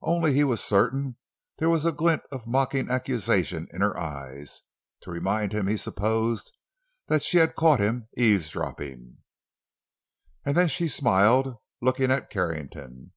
[0.00, 1.16] Only, he was certain,
[1.58, 6.50] there was a glint of mocking accusation in her eyes—to remind him, he supposed,
[7.08, 9.18] that she had caught him eavesdropping.
[10.46, 13.12] And then she smiled, looking at Carrington.